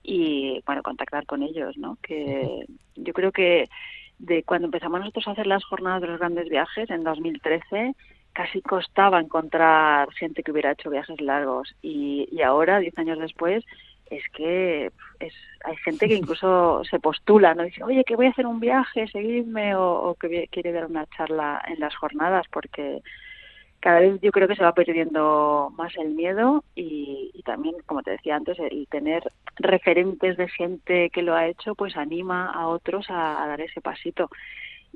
y 0.01 0.63
bueno 0.65 0.81
contactar 0.81 1.25
con 1.25 1.43
ellos, 1.43 1.77
¿no? 1.77 1.97
Que 2.01 2.65
yo 2.95 3.11
creo 3.11 3.33
que 3.33 3.67
de 4.17 4.43
cuando 4.43 4.67
empezamos 4.67 5.01
nosotros 5.01 5.27
a 5.27 5.31
hacer 5.31 5.47
las 5.47 5.65
jornadas 5.65 6.01
de 6.01 6.07
los 6.07 6.19
grandes 6.19 6.47
viajes 6.47 6.89
en 6.89 7.03
2013 7.03 7.93
casi 8.31 8.61
costaba 8.61 9.19
encontrar 9.19 10.09
gente 10.13 10.43
que 10.43 10.51
hubiera 10.51 10.71
hecho 10.71 10.89
viajes 10.89 11.19
largos 11.19 11.75
y, 11.81 12.29
y 12.31 12.41
ahora, 12.41 12.79
diez 12.79 12.97
años 12.97 13.19
después, 13.19 13.65
es 14.09 14.23
que 14.29 14.91
es, 15.19 15.33
hay 15.63 15.75
gente 15.77 16.07
que 16.07 16.15
incluso 16.15 16.83
se 16.89 16.99
postula, 16.99 17.53
¿no? 17.53 17.63
Dice, 17.63 17.83
oye, 17.83 18.03
que 18.03 18.15
voy 18.15 18.27
a 18.27 18.29
hacer 18.29 18.45
un 18.45 18.59
viaje, 18.59 19.07
seguidme, 19.07 19.75
o, 19.75 20.15
que 20.19 20.47
quiere 20.51 20.71
dar 20.71 20.85
una 20.85 21.05
charla 21.07 21.61
en 21.67 21.79
las 21.79 21.95
jornadas, 21.95 22.45
porque 22.51 23.01
cada 23.79 23.99
vez 23.99 24.19
yo 24.21 24.31
creo 24.31 24.47
que 24.47 24.55
se 24.55 24.63
va 24.63 24.73
perdiendo 24.73 25.71
más 25.77 25.95
el 25.97 26.09
miedo 26.15 26.63
y, 26.75 27.31
también, 27.45 27.75
como 27.85 28.01
te 28.01 28.11
decía 28.11 28.35
antes, 28.35 28.57
el 28.57 28.87
tener 28.89 29.31
referentes 29.57 30.37
de 30.37 30.47
gente 30.49 31.09
que 31.11 31.21
lo 31.21 31.35
ha 31.35 31.47
hecho, 31.47 31.75
pues 31.75 31.95
anima 31.95 32.51
a 32.51 32.67
otros 32.67 33.09
a, 33.09 33.43
a 33.43 33.47
dar 33.47 33.61
ese 33.61 33.81
pasito. 33.81 34.29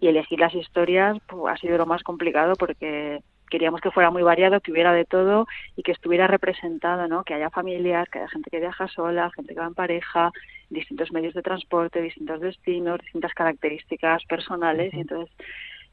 Y 0.01 0.07
elegir 0.07 0.39
las 0.39 0.55
historias 0.55 1.17
pues, 1.27 1.53
ha 1.53 1.57
sido 1.57 1.77
lo 1.77 1.85
más 1.85 2.03
complicado 2.03 2.55
porque 2.55 3.21
queríamos 3.49 3.81
que 3.81 3.91
fuera 3.91 4.11
muy 4.11 4.23
variado, 4.23 4.61
que 4.61 4.71
hubiera 4.71 4.93
de 4.93 5.05
todo 5.05 5.47
y 5.75 5.83
que 5.83 5.91
estuviera 5.91 6.27
representado, 6.27 7.07
¿no? 7.07 7.23
Que 7.23 7.33
haya 7.33 7.49
familias, 7.49 8.07
que 8.09 8.19
haya 8.19 8.29
gente 8.29 8.49
que 8.49 8.59
viaja 8.59 8.87
sola, 8.87 9.31
gente 9.35 9.53
que 9.53 9.59
va 9.59 9.67
en 9.67 9.73
pareja, 9.73 10.31
distintos 10.69 11.11
medios 11.11 11.33
de 11.33 11.41
transporte, 11.41 12.01
distintos 12.01 12.41
destinos, 12.41 12.99
distintas 12.99 13.33
características 13.33 14.23
personales 14.25 14.93
y 14.93 15.01
entonces 15.01 15.35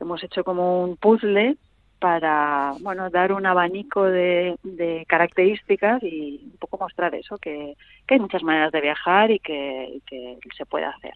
hemos 0.01 0.23
hecho 0.23 0.45
como 0.45 0.85
un 0.85 0.97
puzzle 0.97 1.57
para 1.99 2.75
bueno 2.81 3.09
dar 3.09 3.33
un 3.33 3.47
abanico 3.47 4.05
de, 4.05 4.57
características 5.09 6.03
y 6.03 6.41
un 6.45 6.59
poco 6.59 6.79
mostrar 6.79 7.15
eso 7.15 7.39
que, 7.39 7.75
hay 8.09 8.19
muchas 8.21 8.43
maneras 8.43 8.71
de 8.71 8.81
viajar 8.81 9.31
y 9.31 9.39
que, 9.41 10.01
que, 10.07 10.39
se 10.57 10.67
puede 10.67 10.85
hacer. 10.85 11.13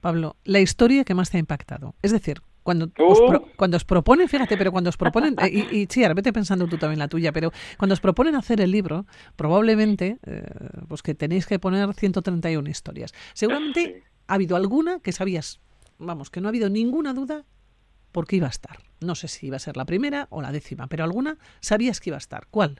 Pablo, 0.00 0.36
la 0.44 0.60
historia 0.60 1.04
que 1.04 1.14
más 1.14 1.30
te 1.30 1.36
ha 1.36 1.40
impactado, 1.40 1.94
es 2.02 2.12
decir, 2.12 2.38
cuando, 2.62 2.90
os 2.98 3.20
cuando 3.56 3.76
os 3.76 3.84
proponen, 3.84 4.28
fíjate, 4.28 4.56
pero 4.56 4.72
cuando 4.72 4.90
os 4.90 4.96
proponen, 4.96 5.36
eh, 5.40 5.66
y, 5.70 5.82
y 5.82 6.14
vete 6.14 6.32
pensando 6.32 6.66
tú 6.66 6.78
también 6.78 6.98
la 6.98 7.08
tuya, 7.08 7.32
pero 7.32 7.52
cuando 7.78 7.94
os 7.94 8.00
proponen 8.00 8.34
hacer 8.34 8.60
el 8.60 8.70
libro, 8.70 9.06
probablemente, 9.36 10.18
eh, 10.26 10.44
pues 10.88 11.02
que 11.02 11.14
tenéis 11.14 11.46
que 11.46 11.58
poner 11.58 11.92
131 11.92 12.68
historias. 12.68 13.12
Seguramente 13.34 14.04
ha 14.26 14.34
habido 14.34 14.56
alguna 14.56 15.00
que 15.00 15.12
sabías, 15.12 15.60
vamos, 15.98 16.30
que 16.30 16.40
no 16.40 16.48
ha 16.48 16.50
habido 16.50 16.70
ninguna 16.70 17.12
duda 17.12 17.44
porque 18.12 18.36
iba 18.36 18.46
a 18.46 18.50
estar. 18.50 18.78
No 19.00 19.14
sé 19.14 19.26
si 19.26 19.46
iba 19.46 19.56
a 19.56 19.60
ser 19.60 19.76
la 19.76 19.84
primera 19.84 20.28
o 20.30 20.42
la 20.42 20.52
décima, 20.52 20.86
pero 20.86 21.02
alguna 21.02 21.38
sabías 21.60 21.98
que 22.00 22.10
iba 22.10 22.16
a 22.16 22.18
estar. 22.18 22.46
¿Cuál? 22.50 22.78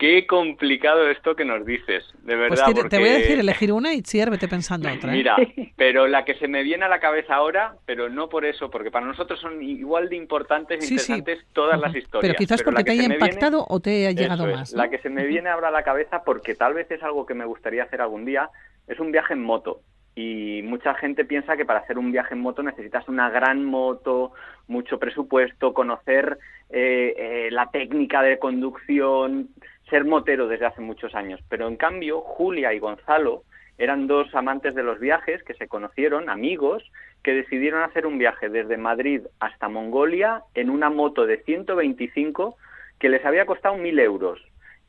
Qué 0.00 0.26
complicado 0.26 1.10
esto 1.10 1.36
que 1.36 1.44
nos 1.44 1.66
dices, 1.66 2.02
de 2.22 2.34
pues 2.34 2.38
verdad. 2.38 2.64
Pues 2.72 2.88
te, 2.88 2.98
voy 2.98 3.10
a 3.10 3.18
decir 3.18 3.38
elegir 3.38 3.70
una 3.70 3.92
y 3.92 4.00
Chiar, 4.00 4.30
vete 4.30 4.48
pensando 4.48 4.90
otra. 4.90 5.12
¿eh? 5.12 5.16
Mira, 5.18 5.36
pero 5.76 6.06
la 6.06 6.24
que 6.24 6.36
se 6.36 6.48
me 6.48 6.62
viene 6.62 6.86
a 6.86 6.88
la 6.88 7.00
cabeza 7.00 7.34
ahora, 7.34 7.74
pero 7.84 8.08
no 8.08 8.30
por 8.30 8.46
eso, 8.46 8.70
porque 8.70 8.90
para 8.90 9.04
nosotros 9.04 9.38
son 9.38 9.62
igual 9.62 10.08
de 10.08 10.16
importantes 10.16 10.80
e 10.80 10.94
interesantes 10.94 11.44
todas 11.52 11.78
las 11.78 11.94
historias. 11.94 12.22
Pero 12.22 12.34
quizás 12.34 12.62
porque 12.62 12.82
te 12.82 12.92
haya 12.92 13.04
impactado 13.04 13.66
o 13.68 13.78
te 13.80 14.06
haya 14.06 14.12
llegado 14.12 14.46
más. 14.46 14.72
La 14.72 14.88
que 14.88 15.00
se 15.00 15.10
me 15.10 15.26
viene 15.26 15.50
ahora 15.50 15.68
a 15.68 15.70
la 15.70 15.82
cabeza, 15.82 16.22
porque 16.24 16.54
tal 16.54 16.72
vez 16.72 16.90
es 16.90 17.02
algo 17.02 17.26
que 17.26 17.34
me 17.34 17.44
gustaría 17.44 17.82
hacer 17.82 18.00
algún 18.00 18.24
día, 18.24 18.48
es 18.88 18.98
un 19.00 19.12
viaje 19.12 19.34
en 19.34 19.42
moto. 19.42 19.82
Y 20.16 20.62
mucha 20.64 20.94
gente 20.94 21.26
piensa 21.26 21.58
que 21.58 21.66
para 21.66 21.80
hacer 21.80 21.98
un 21.98 22.10
viaje 22.10 22.32
en 22.32 22.40
moto 22.40 22.62
necesitas 22.62 23.06
una 23.06 23.28
gran 23.28 23.66
moto, 23.66 24.32
mucho 24.66 24.98
presupuesto, 24.98 25.74
conocer 25.74 26.38
eh, 26.70 27.14
eh, 27.18 27.48
la 27.50 27.70
técnica 27.70 28.22
de 28.22 28.38
conducción, 28.38 29.50
ser 29.90 30.04
motero 30.04 30.48
desde 30.48 30.66
hace 30.66 30.80
muchos 30.80 31.14
años, 31.14 31.40
pero 31.48 31.68
en 31.68 31.76
cambio 31.76 32.20
Julia 32.20 32.72
y 32.72 32.78
Gonzalo 32.78 33.42
eran 33.76 34.06
dos 34.06 34.34
amantes 34.34 34.74
de 34.74 34.82
los 34.82 35.00
viajes 35.00 35.42
que 35.42 35.54
se 35.54 35.66
conocieron, 35.66 36.28
amigos, 36.28 36.82
que 37.22 37.34
decidieron 37.34 37.82
hacer 37.82 38.06
un 38.06 38.18
viaje 38.18 38.48
desde 38.48 38.76
Madrid 38.76 39.22
hasta 39.40 39.68
Mongolia 39.68 40.42
en 40.54 40.70
una 40.70 40.90
moto 40.90 41.26
de 41.26 41.42
125 41.42 42.56
que 42.98 43.08
les 43.08 43.24
había 43.24 43.46
costado 43.46 43.76
mil 43.76 43.98
euros 43.98 44.40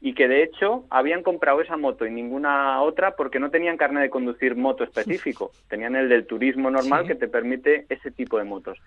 y 0.02 0.14
que 0.14 0.28
de 0.28 0.44
hecho 0.44 0.86
habían 0.90 1.24
comprado 1.24 1.62
esa 1.62 1.78
moto 1.78 2.06
y 2.06 2.12
ninguna 2.12 2.82
otra 2.82 3.16
porque 3.16 3.40
no 3.40 3.52
tenían 3.52 3.78
carne 3.78 4.02
de 4.02 4.10
conducir 4.10 4.56
moto 4.56 4.84
específico, 4.84 5.52
tenían 5.70 5.96
el 5.96 6.10
del 6.10 6.26
turismo 6.26 6.70
normal 6.70 7.08
que 7.08 7.16
te 7.16 7.28
permite 7.28 7.86
ese 7.90 8.12
tipo 8.12 8.38
de 8.38 8.44
motos 8.44 8.80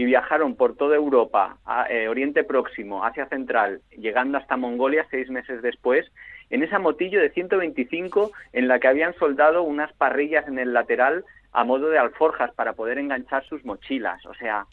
y 0.00 0.06
viajaron 0.06 0.56
por 0.56 0.76
toda 0.76 0.96
Europa, 0.96 1.58
eh, 1.90 2.08
Oriente 2.08 2.42
Próximo, 2.42 3.04
Asia 3.04 3.26
Central, 3.26 3.82
llegando 3.90 4.38
hasta 4.38 4.56
Mongolia 4.56 5.06
seis 5.10 5.28
meses 5.28 5.60
después, 5.60 6.10
en 6.48 6.62
esa 6.62 6.78
motillo 6.78 7.20
de 7.20 7.28
125 7.28 8.32
en 8.54 8.66
la 8.66 8.78
que 8.78 8.88
habían 8.88 9.12
soldado 9.16 9.62
unas 9.62 9.92
parrillas 9.92 10.48
en 10.48 10.58
el 10.58 10.72
lateral 10.72 11.26
a 11.52 11.64
modo 11.64 11.90
de 11.90 11.98
alforjas 11.98 12.50
para 12.54 12.72
poder 12.72 12.96
enganchar 12.96 13.44
sus 13.44 13.62
mochilas. 13.66 14.24
O 14.24 14.32
sea, 14.32 14.64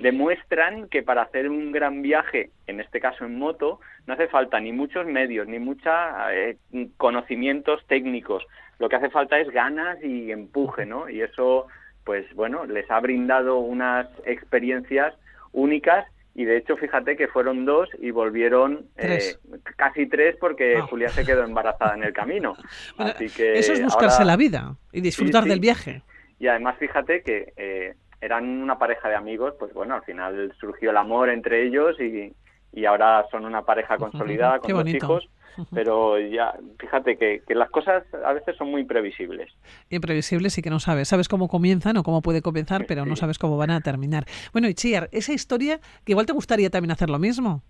demuestran 0.00 0.88
que 0.88 1.04
para 1.04 1.22
hacer 1.22 1.48
un 1.48 1.70
gran 1.70 2.02
viaje, 2.02 2.50
en 2.66 2.80
este 2.80 2.98
caso 2.98 3.24
en 3.24 3.38
moto, 3.38 3.78
no 4.08 4.14
hace 4.14 4.26
falta 4.26 4.58
ni 4.58 4.72
muchos 4.72 5.06
medios, 5.06 5.46
ni 5.46 5.60
muchos 5.60 5.94
eh, 6.32 6.56
conocimientos 6.96 7.86
técnicos. 7.86 8.44
Lo 8.80 8.88
que 8.88 8.96
hace 8.96 9.10
falta 9.10 9.38
es 9.38 9.48
ganas 9.50 10.02
y 10.02 10.32
empuje, 10.32 10.86
¿no? 10.86 11.08
Y 11.08 11.22
eso 11.22 11.68
pues 12.04 12.26
bueno, 12.34 12.64
les 12.64 12.90
ha 12.90 13.00
brindado 13.00 13.58
unas 13.58 14.08
experiencias 14.24 15.14
únicas 15.52 16.06
y 16.34 16.44
de 16.44 16.56
hecho 16.56 16.76
fíjate 16.76 17.16
que 17.16 17.28
fueron 17.28 17.64
dos 17.64 17.88
y 17.98 18.10
volvieron 18.10 18.86
eh, 18.96 19.34
casi 19.76 20.06
tres 20.06 20.36
porque 20.40 20.76
ah. 20.76 20.82
Julia 20.82 21.08
se 21.10 21.24
quedó 21.24 21.44
embarazada 21.44 21.94
en 21.94 22.04
el 22.04 22.12
camino. 22.12 22.56
Así 22.98 23.28
que 23.28 23.58
eso 23.58 23.72
es 23.72 23.82
buscarse 23.82 24.24
la 24.24 24.36
vida 24.36 24.76
y 24.92 25.00
disfrutar 25.00 25.44
del 25.44 25.60
viaje. 25.60 26.02
Y 26.38 26.48
además 26.48 26.76
fíjate 26.78 27.22
que 27.22 27.52
eh, 27.56 27.94
eran 28.20 28.46
una 28.62 28.78
pareja 28.78 29.08
de 29.08 29.14
amigos, 29.14 29.54
pues 29.58 29.72
bueno, 29.74 29.94
al 29.94 30.02
final 30.02 30.52
surgió 30.58 30.90
el 30.90 30.96
amor 30.96 31.28
entre 31.28 31.66
ellos 31.66 32.00
y, 32.00 32.34
y 32.72 32.84
ahora 32.86 33.26
son 33.30 33.44
una 33.44 33.62
pareja 33.62 33.96
consolidada 33.98 34.58
con 34.58 34.72
dos 34.72 34.88
hijos 34.88 35.28
pero 35.72 36.18
ya, 36.18 36.54
fíjate 36.78 37.16
que, 37.16 37.42
las 37.54 37.70
cosas 37.70 38.04
a 38.24 38.32
veces 38.32 38.56
son 38.56 38.70
muy 38.70 38.82
imprevisibles. 38.82 39.52
Imprevisibles 39.90 40.56
y 40.58 40.62
que 40.62 40.70
no 40.70 40.80
sabes. 40.80 41.08
Sabes 41.08 41.28
cómo 41.28 41.48
comienzan 41.48 41.96
o 41.96 42.02
cómo 42.02 42.22
puede 42.22 42.42
comenzar, 42.42 42.86
pero 42.86 43.06
no 43.06 43.16
sabes 43.16 43.38
cómo 43.38 43.56
van 43.56 43.70
a 43.70 43.80
terminar. 43.80 44.24
Bueno, 44.52 44.68
y 44.68 44.74
Chiar, 44.74 45.08
esa 45.12 45.32
historia, 45.32 45.80
que 46.04 46.12
igual 46.12 46.26
te 46.26 46.32
gustaría 46.32 46.70
también 46.70 46.92
hacer 46.92 47.10
lo 47.10 47.18
mismo. 47.18 47.62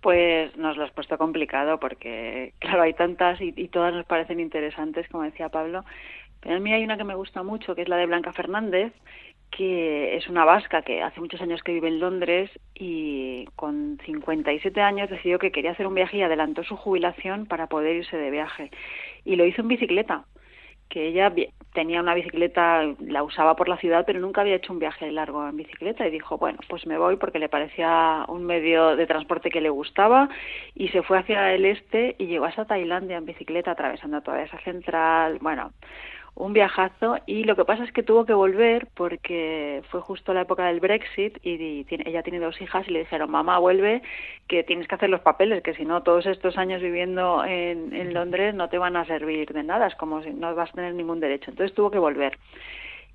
Pues 0.00 0.56
nos 0.56 0.76
lo 0.76 0.84
has 0.84 0.92
puesto 0.92 1.18
complicado 1.18 1.80
porque, 1.80 2.54
claro, 2.60 2.82
hay 2.82 2.94
tantas 2.94 3.40
y, 3.40 3.52
y 3.56 3.68
todas 3.68 3.92
nos 3.92 4.06
parecen 4.06 4.38
interesantes, 4.38 5.08
como 5.08 5.24
decía 5.24 5.48
Pablo. 5.48 5.84
Pero 6.40 6.56
a 6.56 6.60
mí 6.60 6.72
hay 6.72 6.84
una 6.84 6.96
que 6.96 7.04
me 7.04 7.16
gusta 7.16 7.42
mucho, 7.42 7.74
que 7.74 7.82
es 7.82 7.88
la 7.88 7.96
de 7.96 8.06
Blanca 8.06 8.32
Fernández, 8.32 8.92
que 9.50 10.16
es 10.16 10.28
una 10.28 10.44
vasca 10.44 10.82
que 10.82 11.02
hace 11.02 11.20
muchos 11.20 11.40
años 11.40 11.62
que 11.62 11.72
vive 11.72 11.88
en 11.88 12.00
Londres 12.00 12.50
y 12.74 13.46
con 13.56 13.98
57 14.04 14.80
años 14.80 15.10
decidió 15.10 15.38
que 15.38 15.52
quería 15.52 15.72
hacer 15.72 15.86
un 15.86 15.94
viaje 15.94 16.18
y 16.18 16.22
adelantó 16.22 16.62
su 16.64 16.76
jubilación 16.76 17.46
para 17.46 17.66
poder 17.66 17.96
irse 17.96 18.16
de 18.16 18.30
viaje. 18.30 18.70
Y 19.24 19.36
lo 19.36 19.46
hizo 19.46 19.62
en 19.62 19.68
bicicleta, 19.68 20.24
que 20.88 21.08
ella 21.08 21.32
tenía 21.72 22.00
una 22.00 22.14
bicicleta, 22.14 22.82
la 23.00 23.22
usaba 23.22 23.56
por 23.56 23.68
la 23.68 23.76
ciudad, 23.76 24.04
pero 24.06 24.20
nunca 24.20 24.40
había 24.40 24.56
hecho 24.56 24.72
un 24.72 24.78
viaje 24.78 25.10
largo 25.12 25.46
en 25.46 25.56
bicicleta 25.56 26.06
y 26.06 26.10
dijo, 26.10 26.38
bueno, 26.38 26.58
pues 26.68 26.86
me 26.86 26.98
voy 26.98 27.16
porque 27.16 27.38
le 27.38 27.48
parecía 27.48 28.24
un 28.28 28.44
medio 28.44 28.96
de 28.96 29.06
transporte 29.06 29.50
que 29.50 29.60
le 29.60 29.68
gustaba 29.68 30.28
y 30.74 30.88
se 30.88 31.02
fue 31.02 31.18
hacia 31.18 31.52
el 31.52 31.64
este 31.66 32.16
y 32.18 32.26
llegó 32.26 32.46
hasta 32.46 32.64
Tailandia 32.64 33.18
en 33.18 33.26
bicicleta, 33.26 33.72
atravesando 33.72 34.22
toda 34.22 34.42
esa 34.42 34.58
central, 34.60 35.38
bueno, 35.40 35.72
un 36.38 36.52
viajazo 36.52 37.18
y 37.26 37.44
lo 37.44 37.56
que 37.56 37.64
pasa 37.64 37.82
es 37.82 37.92
que 37.92 38.04
tuvo 38.04 38.24
que 38.24 38.32
volver 38.32 38.86
porque 38.94 39.82
fue 39.90 40.00
justo 40.00 40.32
la 40.32 40.42
época 40.42 40.66
del 40.66 40.78
Brexit 40.78 41.38
y, 41.44 41.84
ella 41.90 42.22
tiene 42.22 42.38
dos 42.38 42.60
hijas 42.60 42.86
y 42.86 42.92
le 42.92 43.00
dijeron 43.00 43.30
mamá 43.30 43.58
vuelve 43.58 44.02
que 44.46 44.62
tienes 44.62 44.86
que 44.86 44.94
hacer 44.94 45.10
los 45.10 45.20
papeles 45.20 45.62
que 45.62 45.74
si 45.74 45.84
no 45.84 46.02
todos 46.04 46.26
estos 46.26 46.56
años 46.56 46.80
viviendo 46.80 47.44
en, 47.44 47.92
en 47.94 48.14
Londres 48.14 48.54
no 48.54 48.68
te 48.68 48.78
van 48.78 48.96
a 48.96 49.04
servir 49.04 49.52
de 49.52 49.62
nada 49.64 49.88
es 49.88 49.96
como 49.96 50.22
si 50.22 50.30
no 50.30 50.54
vas 50.54 50.70
a 50.70 50.74
tener 50.74 50.94
ningún 50.94 51.18
derecho 51.18 51.50
entonces 51.50 51.74
tuvo 51.74 51.90
que 51.90 51.98
volver 51.98 52.38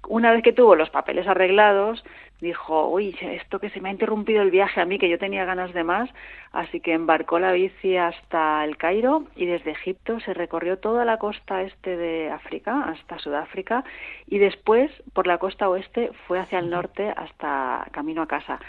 una 0.07 0.31
vez 0.31 0.43
que 0.43 0.53
tuvo 0.53 0.75
los 0.75 0.89
papeles 0.89 1.27
arreglados, 1.27 2.03
dijo, 2.43 2.89
uy, 2.89 3.15
esto 3.21 3.59
que 3.59 3.69
se 3.69 3.79
me 3.79 3.89
ha 3.89 3.91
interrumpido 3.93 4.41
el 4.41 4.51
viaje 4.51 4.81
a 4.81 4.85
mí, 4.85 4.99
que 4.99 5.09
yo 5.09 5.17
tenía 5.17 5.45
ganas 5.45 5.73
de 5.73 5.83
más, 5.83 6.09
así 6.51 6.81
que 6.81 6.93
embarcó 6.93 7.39
la 7.39 7.53
bici 7.53 7.95
hasta 7.95 8.65
el 8.65 8.75
Cairo 8.75 9.23
y 9.35 9.45
desde 9.45 9.71
Egipto 9.71 10.19
se 10.19 10.33
recorrió 10.33 10.77
toda 10.77 11.05
la 11.05 11.17
costa 11.17 11.61
este 11.63 11.95
de 11.95 12.29
África, 12.29 12.83
hasta 12.83 13.17
Sudáfrica, 13.17 13.85
y 14.27 14.39
después 14.39 14.91
por 15.13 15.25
la 15.25 15.37
costa 15.37 15.69
oeste 15.69 16.11
fue 16.27 16.37
hacia 16.37 16.59
el 16.59 16.69
norte 16.69 17.13
hasta 17.15 17.87
camino 17.91 18.21
a 18.21 18.27
casa. 18.27 18.59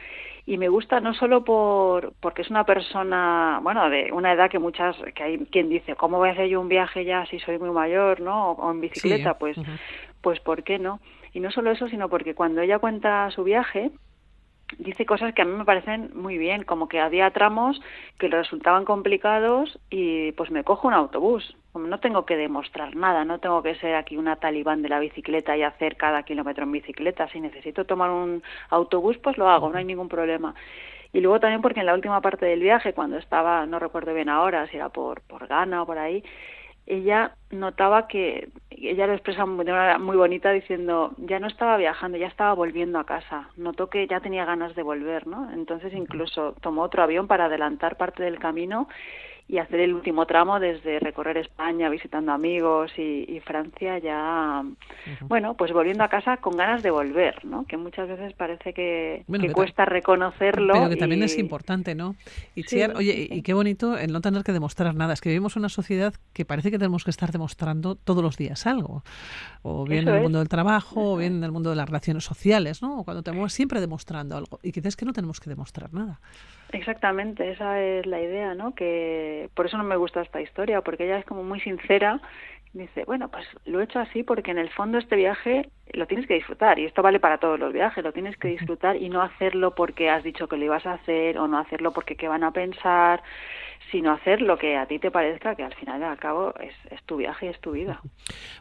Y 0.47 0.59
me 0.59 0.69
gusta 0.69 1.01
no 1.01 1.15
solo 1.15 1.43
por 1.43 2.13
porque 2.21 2.43
es 2.43 2.51
una 2.51 2.65
persona 2.65 3.61
bueno 3.63 3.89
de 3.89 4.13
una 4.13 4.31
edad 4.33 4.51
que 4.51 4.59
muchas 4.59 4.95
que 5.15 5.23
hay 5.23 5.39
quien 5.47 5.71
dice 5.71 5.97
cómo 5.97 6.19
voy 6.19 6.29
a 6.29 6.33
hacer 6.33 6.49
yo 6.49 6.61
un 6.61 6.69
viaje 6.69 7.07
ya 7.07 7.25
si 7.27 7.39
soy 7.39 7.59
muy 7.59 7.71
mayor 7.71 8.21
no 8.21 8.51
o, 8.51 8.71
en 8.71 8.83
bicicleta 8.83 9.39
pues 9.39 9.57
pues 10.21 10.41
por 10.41 10.63
qué 10.63 10.79
no 10.79 11.01
y 11.35 11.41
no 11.41 11.51
solo 11.51 11.73
eso, 11.73 11.89
sino 11.89 12.09
porque 12.09 12.35
cuando 12.35 12.63
ella 12.63 12.79
cuenta 12.79 13.31
su 13.33 13.43
viaje, 13.43 13.91
dice 14.79 15.05
cosas 15.05 15.35
que 15.35 15.43
a 15.43 15.45
mí 15.45 15.53
me 15.53 15.65
parecen 15.65 16.11
muy 16.15 16.39
bien, 16.39 16.63
como 16.63 16.89
que 16.89 17.01
había 17.01 17.31
tramos 17.33 17.81
que 18.19 18.29
le 18.29 18.39
resultaban 18.39 18.85
complicados 18.85 19.79
y 19.91 20.33
pues 20.33 20.51
me 20.51 20.65
cojo 20.65 20.89
un 20.89 20.95
autobús. 20.95 21.57
No 21.75 21.99
tengo 21.99 22.25
que 22.25 22.37
demostrar 22.37 22.95
nada, 22.95 23.25
no 23.25 23.41
tengo 23.41 23.63
que 23.63 23.75
ser 23.75 23.97
aquí 23.97 24.17
una 24.17 24.37
talibán 24.37 24.83
de 24.83 24.89
la 24.89 25.01
bicicleta 25.01 25.57
y 25.57 25.65
hacer 25.65 25.97
cada 25.97 26.23
kilómetro 26.23 26.63
en 26.63 26.73
bicicleta. 26.73 27.29
Si 27.29 27.41
necesito 27.41 27.85
tomar 27.85 28.11
un 28.11 28.45
autobús, 28.71 29.19
pues 29.19 29.37
lo 29.37 29.49
hago, 29.49 29.71
no 29.71 29.79
hay 29.79 29.85
ningún 29.85 30.09
problema. 30.09 30.55
Y 31.13 31.21
luego 31.21 31.41
también 31.41 31.63
porque 31.63 31.81
en 31.81 31.87
la 31.87 31.95
última 31.95 32.21
parte 32.21 32.47
del 32.47 32.61
viaje, 32.61 32.93
cuando 32.93 33.19
estaba, 33.19 33.67
no 33.67 33.81
recuerdo 33.81 34.15
bien 34.15 34.29
ahora, 34.29 34.69
si 34.69 34.77
era 34.77 34.89
por, 34.89 35.21
por 35.23 35.49
Ghana 35.49 35.83
o 35.83 35.87
por 35.87 35.99
ahí, 35.99 36.23
ella 36.87 37.35
notaba 37.51 38.07
que 38.09 38.49
ella 38.79 39.07
lo 39.07 39.15
expresa 39.15 39.45
de 39.45 39.45
una 39.45 39.55
manera 39.55 39.99
muy 39.99 40.17
bonita 40.17 40.51
diciendo 40.53 41.13
ya 41.19 41.39
no 41.39 41.47
estaba 41.47 41.77
viajando 41.77 42.19
ya 42.19 42.27
estaba 42.27 42.55
volviendo 42.55 42.99
a 42.99 43.07
casa. 43.07 43.49
Notó 43.57 43.89
que 43.89 44.07
ya 44.07 44.21
tenía 44.21 44.45
ganas 44.45 44.75
de 44.75 44.83
volver 44.83 45.27
no 45.27 45.51
entonces 45.53 45.93
incluso 45.93 46.55
tomó 46.61 46.83
otro 46.83 47.03
avión 47.03 47.27
para 47.27 47.47
adelantar 47.47 47.97
parte 47.97 48.23
del 48.23 48.39
camino 48.39 48.89
y 49.47 49.59
hacer 49.59 49.81
el 49.81 49.95
último 49.95 50.27
tramo 50.27 50.59
desde 50.59 50.99
recorrer 51.01 51.37
España 51.39 51.89
visitando 51.89 52.33
amigos 52.33 52.93
y, 52.99 53.25
Francia 53.45 53.99
ya 53.99 54.63
bueno 55.21 55.55
pues 55.55 55.71
volviendo 55.73 56.03
a 56.03 56.09
casa 56.09 56.39
con 56.39 56.57
ganas 56.57 56.83
de 56.83 56.91
volver 56.91 57.45
no 57.45 57.67
que 57.67 57.77
muchas 57.77 58.09
veces 58.09 58.33
parece 58.33 58.73
que, 58.73 59.25
cuesta 59.53 59.85
reconocerlo 59.85 60.73
pero 60.73 60.89
que 60.89 60.97
también 60.97 61.23
es 61.23 61.37
importante 61.39 61.95
no 61.95 62.17
y 62.55 62.65
oye 62.97 63.29
y 63.31 63.43
qué 63.43 63.55
bonito 63.55 63.97
el 63.99 64.13
no 64.13 64.21
tener 64.21 64.43
que 64.43 64.53
demostrar 64.53 64.95
nada. 64.95 65.13
Es 65.13 65.21
que 65.21 65.29
vivimos 65.29 65.57
una 65.57 65.69
sociedad 65.69 66.15
que 66.33 66.45
parece 66.45 66.71
que 66.71 66.79
tenemos 66.79 67.05
que 67.05 67.11
estar 67.11 67.33
demostrando 67.33 67.95
todos 67.95 68.23
los 68.23 68.37
días 68.37 68.67
algo. 68.67 69.05
O 69.63 69.85
bien 69.85 70.09
en 70.09 70.15
el 70.15 70.23
mundo 70.23 70.39
del 70.39 70.49
trabajo 70.49 71.13
o 71.13 71.17
bien 71.17 71.37
en 71.37 71.45
el 71.45 71.53
mundo 71.53 71.71
de 71.71 71.77
las 71.77 71.87
relaciones 71.87 72.25
sociales 72.25 72.83
no 72.83 73.01
o 73.01 73.05
cuando 73.05 73.23
tenemos 73.23 73.53
siempre 73.53 73.81
demostrando 73.81 74.37
algo. 74.37 74.61
Y 74.63 74.73
quizás 74.73 74.97
que 74.97 75.05
no 75.05 75.13
tenemos 75.13 75.41
que 75.41 75.51
demostrar 75.51 75.93
nada 75.93 76.21
Exactamente, 76.75 77.53
esa 77.53 77.81
es 77.81 78.05
la 78.05 78.21
idea, 78.21 78.55
¿no? 78.55 78.75
Que 78.75 79.49
por 79.55 79.67
eso 79.67 79.79
no 79.79 79.85
me 79.85 79.95
gusta 79.95 80.23
esta 80.23 80.41
historia, 80.41 80.81
porque 80.81 81.05
ella 81.05 81.19
es 81.19 81.25
como 81.25 81.45
muy 81.45 81.61
sincera. 81.61 82.21
Dice, 82.73 83.05
bueno, 83.05 83.29
pues 83.31 83.47
lo 83.65 83.81
he 83.81 83.85
hecho 83.85 84.01
así 84.01 84.25
porque 84.25 84.51
en 84.51 84.59
el 84.59 84.69
fondo 84.71 84.99
este 84.99 85.15
viaje 85.15 85.69
lo 85.93 86.09
tienes 86.09 86.27
que 86.27 86.35
disfrutar 86.35 86.81
y 86.81 86.87
esto 86.87 87.03
vale 87.03 87.21
para 87.21 87.39
todos 87.39 87.61
los 87.61 87.73
viajes, 87.73 88.03
lo 88.03 88.13
tienes 88.13 88.37
que 88.37 88.49
disfrutar 88.49 88.97
y 88.97 89.09
no 89.09 89.23
hacerlo 89.23 89.77
porque 89.77 90.11
has 90.11 90.25
dicho 90.25 90.49
que 90.49 90.57
lo 90.57 90.65
ibas 90.65 90.85
a 90.85 90.95
hacer 90.95 91.39
o 91.39 91.47
no 91.47 91.59
hacerlo 91.59 91.93
porque 91.93 92.17
qué 92.17 92.27
van 92.27 92.43
a 92.43 92.51
pensar, 92.51 93.23
sino 93.91 94.13
hacer 94.13 94.43
lo 94.43 94.59
que 94.59 94.77
a 94.77 94.87
ti 94.87 94.99
te 94.99 95.11
parezca 95.11 95.55
que 95.55 95.63
al 95.63 95.75
final 95.75 96.01
y 96.01 96.05
al 96.05 96.19
cabo 96.19 96.55
es, 96.61 96.75
tu 97.07 97.17
viaje 97.17 97.47
y 97.47 97.49
es 97.51 97.61
tu 97.61 97.73
vida. 97.73 98.01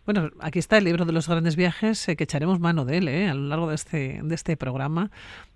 Bueno, 0.05 0.31
aquí 0.41 0.59
está 0.59 0.77
el 0.77 0.83
libro 0.83 1.05
de 1.05 1.13
los 1.13 1.29
grandes 1.29 1.55
viajes 1.55 2.09
eh, 2.09 2.17
que 2.17 2.25
echaremos 2.25 2.59
mano 2.59 2.83
de 2.83 2.97
él 2.97 3.07
eh, 3.07 3.29
a 3.29 3.33
lo 3.33 3.47
largo 3.47 3.69
de 3.69 3.75
este, 3.75 4.19
de 4.21 4.35
este 4.35 4.57
programa. 4.57 5.11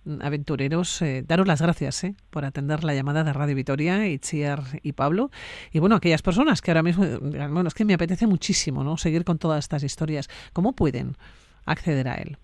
Mm, 0.06 0.22
aventureros, 0.22 1.02
eh, 1.02 1.22
daros 1.28 1.48
las 1.48 1.62
gracias 1.62 2.06
por 2.30 2.46
atender 2.46 2.86
la 2.86 2.94
llamada 2.94 3.26
de 3.26 3.34
Radio 3.34 3.56
Vitoria, 3.56 4.08
Itziar 4.08 4.62
y 4.84 4.94
Pablo. 4.94 5.32
Y 5.74 5.80
bueno, 5.80 5.98
aquellas 5.98 6.22
personas 6.22 6.62
que 6.62 6.72
ahora 6.72 6.84
mismo, 6.84 7.06
bueno, 7.20 7.68
es 7.68 7.74
que 7.74 7.84
me 7.84 7.94
apetece 7.94 8.26
muchísimo 8.26 8.86
¿no? 8.86 8.96
seguir 8.96 9.26
con 9.26 9.38
todas 9.38 9.66
estas 9.66 9.84
historias. 9.84 10.30
¿Cómo 10.54 10.74
pueden? 10.74 11.18
acceder 11.68 12.08
a 12.08 12.16
él. 12.16 12.38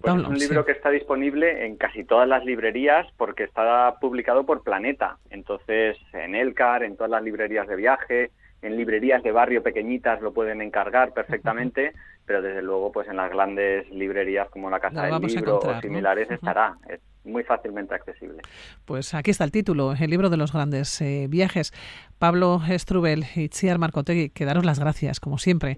Pues 0.00 0.14
es 0.14 0.26
un 0.28 0.38
libro 0.38 0.64
que 0.64 0.72
está 0.72 0.90
disponible 0.90 1.66
en 1.66 1.76
casi 1.76 2.04
todas 2.04 2.26
las 2.26 2.44
librerías 2.44 3.06
porque 3.18 3.44
está 3.44 3.96
publicado 4.00 4.46
por 4.46 4.62
Planeta. 4.62 5.18
Entonces, 5.28 5.98
en 6.14 6.34
Elcar, 6.34 6.82
en 6.84 6.96
todas 6.96 7.10
las 7.10 7.22
librerías 7.22 7.68
de 7.68 7.76
viaje, 7.76 8.30
en 8.62 8.76
librerías 8.76 9.22
de 9.22 9.32
barrio 9.32 9.62
pequeñitas 9.62 10.20
lo 10.20 10.32
pueden 10.32 10.62
encargar 10.62 11.12
perfectamente, 11.12 11.92
pero 12.24 12.42
desde 12.42 12.62
luego 12.62 12.92
pues 12.92 13.08
en 13.08 13.16
las 13.16 13.30
grandes 13.30 13.88
librerías 13.90 14.48
como 14.50 14.70
la 14.70 14.80
Casa 14.80 15.02
del 15.02 15.20
Libro 15.20 15.58
o 15.58 15.80
similares 15.80 16.30
estará. 16.30 16.76
Es 16.88 17.00
muy 17.24 17.42
fácilmente 17.44 17.94
accesible. 17.94 18.40
Pues 18.86 19.12
aquí 19.12 19.30
está 19.30 19.44
el 19.44 19.52
título, 19.52 19.92
el 19.92 20.10
libro 20.10 20.30
de 20.30 20.38
los 20.38 20.52
grandes 20.52 21.00
eh, 21.02 21.26
viajes. 21.28 21.72
Pablo 22.18 22.62
Strubel 22.70 23.26
y 23.34 23.50
Chiar 23.50 23.78
Marcotegui, 23.78 24.30
que 24.30 24.46
daros 24.46 24.64
las 24.64 24.78
gracias, 24.78 25.20
como 25.20 25.36
siempre, 25.36 25.76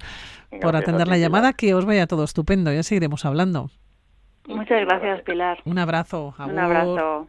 por 0.60 0.76
atender 0.76 1.08
la 1.08 1.18
llamada, 1.18 1.52
que 1.52 1.74
os 1.74 1.84
vaya 1.84 2.06
todo 2.06 2.22
estupendo, 2.22 2.72
ya 2.72 2.84
seguiremos 2.84 3.24
hablando. 3.24 3.70
Muchas 4.46 4.80
gracias, 4.84 5.22
Pilar. 5.22 5.58
Un 5.64 5.78
abrazo. 5.78 6.34
Un 6.38 6.58
abrazo. 6.58 7.28